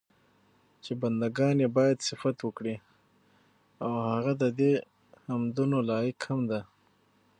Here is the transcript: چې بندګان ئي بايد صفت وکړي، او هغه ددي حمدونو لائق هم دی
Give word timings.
چې 0.83 0.91
بندګان 1.01 1.57
ئي 1.61 1.67
بايد 1.77 1.97
صفت 2.09 2.37
وکړي، 2.43 2.75
او 3.83 3.91
هغه 4.13 4.33
ددي 4.41 4.71
حمدونو 5.25 5.77
لائق 5.89 6.19
هم 6.29 6.41
دی 6.49 6.61